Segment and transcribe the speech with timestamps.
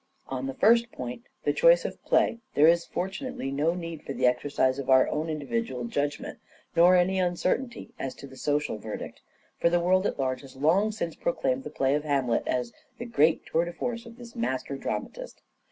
[0.29, 4.25] On the first point, the choice of play, there is fortunately no need for the
[4.25, 6.39] exercise of our own individual judgment,
[6.75, 9.21] nor any uncertainty as to the social verdict;
[9.59, 13.05] for the world at large has long since proclaimed the play of" Hamlet" as the
[13.05, 15.43] great tour de force of this master dramatist.